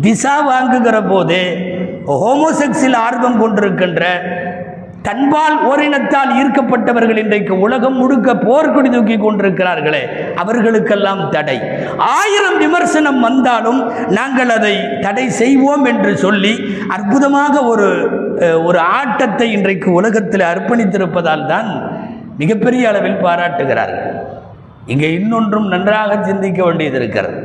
[0.00, 1.38] விசா வாங்குகிற போது
[2.22, 4.02] ஹோமோசெக்ஸில் ஆர்வம் கொண்டிருக்கின்ற
[5.06, 10.00] தன்பால் ஓரினத்தால் ஈர்க்கப்பட்டவர்கள் இன்றைக்கு உலகம் முழுக்க போர்க்கொடி தூக்கி கொண்டிருக்கிறார்களே
[10.42, 11.56] அவர்களுக்கெல்லாம் தடை.
[12.18, 13.80] ஆயிரம் விமர்சனம் வந்தாலும்
[14.18, 14.74] நாங்கள் அதை
[15.06, 16.52] தடை செய்வோம் என்று சொல்லி
[16.96, 17.88] அற்புதமாக ஒரு
[18.68, 21.68] ஒரு ஆட்டத்தை இன்றைக்கு உலகத்தில் அர்ப்பணித்திருப்பதால் தான்
[22.42, 24.14] மிகப்பெரிய அளவில் பாராட்டுகிறார்கள்.
[24.92, 27.36] இங்கே இன்னொன்றும் நன்றாக சிந்திக்க வேண்டியது இருக்கிறது.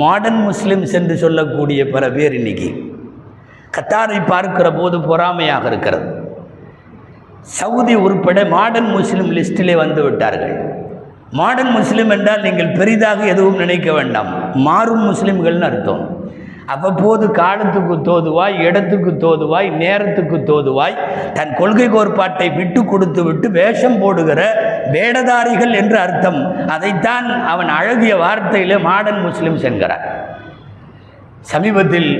[0.00, 2.68] மாடர்ன் முஸ்லிம்ஸ் என்று சொல்லக்கூடிய பல பேர் இன்னைக்கு
[3.76, 6.06] கத்தாரை பார்க்கிற போது பொறாமையாக இருக்கிறது.
[7.44, 10.54] சவுதி உட்பட மாடர்ன் முஸ்லிம் லிஸ்டிலே வந்து விட்டார்கள்.
[11.30, 14.30] மாடர்ன் முஸ்லீம் என்றால் நீங்கள் பெரிதாக எதுவும் நினைக்க வேண்டாம்.
[14.66, 16.02] மாறும் முஸ்லீம்கள்னு அர்த்தம்.
[16.66, 20.96] அவ்வப்போது காலத்துக்கு தோதுவாய் இடத்துக்கு தோதுவாய் நேரத்துக்கு தோதுவாய்
[21.32, 24.40] தன் கொள்கை கோட்பாட்டை விட்டு கொடுத்து விட்டு வேஷம் போடுகிற
[24.94, 26.40] வேடதாரிகள் என்று அர்த்தம்.
[26.66, 30.06] அதைத்தான் அவன் அழகிய வார்த்தையிலே மாடர்ன் முஸ்லிம்ஸ் என்கிறார்.
[31.40, 32.10] சமீபத்தில்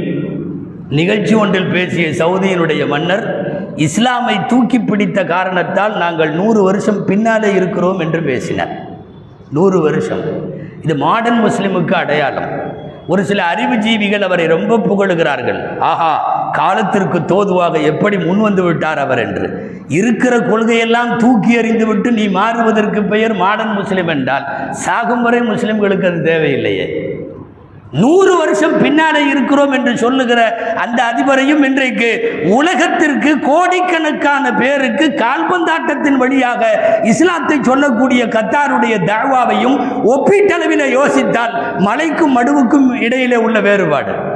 [0.89, 8.23] நிகழ்ச்சி ஒன்றில் பேசிய சவுதியினுடைய மன்னர் இஸ்லாமை தூக்கி பிடித்த காரணத்தால் நாங்கள் நூறு வருஷம் பின்னாலே இருக்கிறோம் என்று
[8.23, 8.69] பேசினார்.
[9.51, 10.23] நூறு வருஷம்.
[10.83, 12.73] இது மாடர்ன் முஸ்லிமுக்கு அடையாளம்.
[13.07, 15.79] ஒரு சில அறிவுஜீவிகள் அவரை ரொம்ப புகழுகிறார்கள்.
[15.79, 19.73] ஆஹா காலத்திற்கு தோதுவாக எப்படி முன் வந்து விட்டார் அவர் என்று.
[19.89, 26.23] இருக்கிற கொள்கையெல்லாம் தூக்கி எறிந்து விட்டு நீ மாறுவதற்கு பெயர் மாடர்ன் முஸ்லிம் என்றால் சாகும் வரை முஸ்லிம்களுக்கு அது
[26.23, 27.14] தேவையில்லையே.
[28.01, 30.41] நூறு வருஷம் பின்னாலே இருக்கிறோம் என்று சொல்லுகிற
[30.75, 32.11] அந்த அதிபரையும் இன்றைக்கு
[32.47, 36.63] உலகத்திற்கு கோடிக்கணக்கான பேருக்கு கால்பந்தாட்டத்தின் வழியாக
[37.03, 44.34] இஸ்லாத்தை சொல்லக்கூடிய கத்தாருடைய தாவாவையும் ஒப்பீட்டளவில் யோசித்தால் மலைக்கும் மடுவுக்கும் இடையிலே உள்ள வேறுபாடு.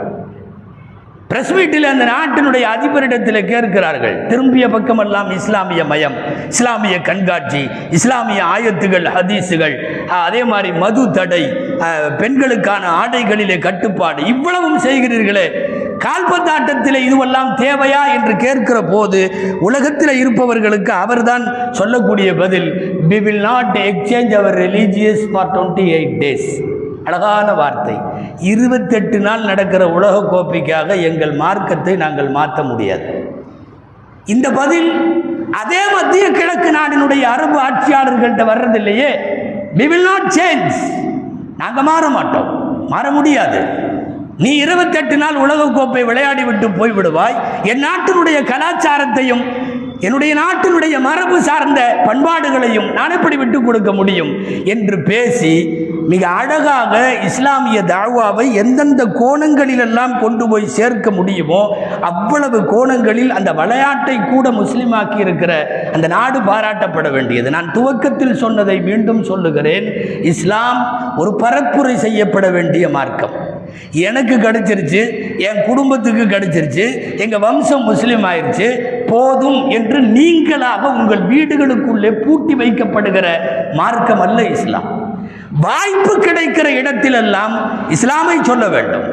[1.31, 4.15] பிரஸ் மீட்டில் அந்த நாட்டினுடைய அதிபரிடத்தில் கேட்கிறார்கள்.
[4.29, 6.15] திரும்பிய பக்கமெல்லாம் இஸ்லாமிய மயம்
[6.53, 7.61] இஸ்லாமிய கண்காட்சி
[7.97, 9.75] இஸ்லாமிய ஆயத்துகள் ஹதீஸுகள்
[10.27, 11.43] அதே மாதிரி மது தடை
[12.21, 15.47] பெண்களுக்கான ஆடைகளிலே கட்டுப்பாடு இவ்வளவும் செய்கிறீர்களே.
[16.07, 19.21] கால்பந்தாட்டத்தில் இதுவெல்லாம் தேவையா என்று கேட்கிற போது
[19.69, 21.45] உலகத்தில் இருப்பவர்களுக்கு அவர்தான்
[21.81, 22.69] சொல்லக்கூடிய பதில்
[23.13, 26.51] we will not exchange our religious for twenty eight days
[27.09, 27.97] அழகான வார்த்தை.
[28.53, 33.11] இருபத்தெட்டு நாள் நடக்கிற உலக கோப்பைக்காக எங்கள் மார்க்கத்தை நாங்கள் மாற்ற முடியாது.
[34.35, 34.91] இந்த பதில்
[35.61, 39.11] அதே மத்திய கிழக்கு நாடினுடைய அரபு ஆட்சியாளர்கள்ட்ட வர்றதில்லையே.
[39.79, 40.79] வி வில் நாட் சேஞ்ச்
[41.63, 42.49] நாங்கள் மாற மாட்டோம்.
[42.93, 43.61] மாற முடியாது.
[44.45, 47.39] நீ இருபத்தெட்டு நாள் உலகக்கோப்பை விளையாடி விட்டு போய்விடுவாய்
[47.71, 49.43] என் நாட்டினுடைய கலாச்சாரத்தையும்
[50.07, 54.31] என்னுடைய நாட்டினுடைய மரபு சார்ந்த பண்பாடுகளையும் நான் எப்படி விட்டு கொடுக்க முடியும்?
[54.75, 55.55] என்று பேசி
[56.13, 56.93] மிக அழகாக
[57.29, 61.61] இஸ்லாமிய தாழ்வாவை எந்தெந்த கோணங்களிலெல்லாம் கொண்டு போய் சேர்க்க முடியுமோ
[62.11, 65.53] அவ்வளவு கோணங்களில் அந்த விளையாட்டை கூட முஸ்லீமாக்கி இருக்கிற
[65.93, 67.51] அந்த நாடு பாராட்டப்பட வேண்டியது.
[67.57, 69.87] நான் துவக்கத்தில் சொன்னதை மீண்டும் சொல்லுகிறேன்.
[70.33, 70.81] இஸ்லாம்
[71.17, 73.35] ஒரு பரப்புரை செய்யப்பட வேண்டிய மார்க்கம்.
[73.93, 75.03] எனக்கு கிடைச்சிருச்சு
[75.49, 76.87] என் குடும்பத்துக்கு கிடைச்சிருச்சு
[77.25, 78.69] எங்கள் வம்சம் முஸ்லீம் ஆயிடுச்சு
[79.13, 83.27] போதும் என்று நீங்களாக உங்கள் வீடுகளுக்குள்ளே பூட்டி வைக்கப்படுகிற
[83.73, 84.98] மார்க்கம் அல்ல இஸ்லாம்.
[85.65, 87.55] வாய்ப்பு கிடைக்கிற இடத்திலெல்லாம்
[87.97, 89.07] இஸ்லாமை சொல்ல வேண்டும்.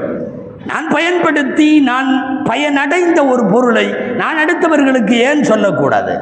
[0.71, 2.09] நான் பயன்படுத்தி நான்
[2.49, 3.85] பயனடைந்த ஒரு பொருளை
[4.21, 6.13] நான் அடுத்தவர்களுக்கு ஏன் சொல்லக்கூடாது?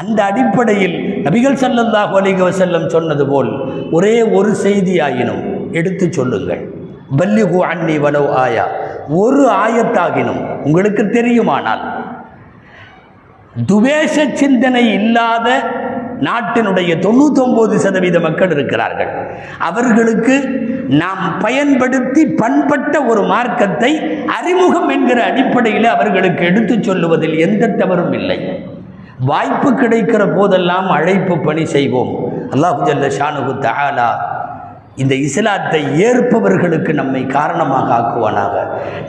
[0.00, 3.50] அந்த அடிப்படையில் நபிகள் ஸல்லல்லாஹு அலைஹி வஸல்லம் சொன்னது போல்
[3.98, 5.44] ஒரே ஒரு செய்தி ஆயினும்
[5.80, 6.62] எடுத்து சொல்லுங்கள்.
[7.18, 8.66] பல்லிகு அன்னி வலவ் ஆயா.
[9.22, 11.82] ஒரு ஆயத்தாகினும் உங்களுக்கு தெரியுமானால்
[13.70, 15.48] துவேஷ சிந்தனை இல்லாத
[16.20, 19.10] நாட்டினுடைய தொண்ணூத்தொம்பது சதவீத மக்கள் இருக்கிறார்கள்.
[19.58, 20.36] அவர்களுக்கு
[20.88, 23.92] நாம் பயன்படுத்தி பண்பட்ட ஒரு மார்க்கத்தை
[24.26, 28.38] அறிமுகம் என்கிற அடிப்படையில் அவர்களுக்கு எடுத்துச் சொல்லுவதில் எந்த தவறும் இல்லை.
[29.20, 32.14] வாய்ப்பு கிடைக்கிற போதெல்லாம் அழைப்பு பணி செய்வோம்.
[32.50, 34.10] அல்லாஹு ஜல்ல ஷானுகு தஆலா
[35.02, 38.54] இந்த இஸ்லாத்தை ஏற்பவர்களுக்கு நம்மை காரணமாக ஆக்குவானாக.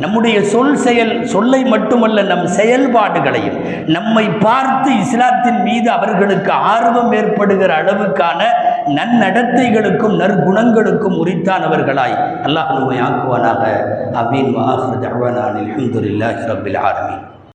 [0.04, 3.60] நம்முடைய சொல் செயல் சொல்லை மட்டுமல்ல நம் செயல்பாடுகளையும்
[3.96, 8.42] நம்மை பார்த்து இஸ்லாத்தின் மீது அவர்களுக்கு ஆர்வம் ஏற்படுகிற அளவுக்கான
[8.98, 13.64] நன்னடத்தைகளுக்கும் நற்குணங்களுக்கும் உரித்தானவர்களாய் அல்லாஹ் நம்மை ஆக்குவானாக.
[14.24, 17.26] அமீன் வாஹர் தஹ்வானான் அல்ஹம்துலில்லாஹி ரபில் ஆலமீன்.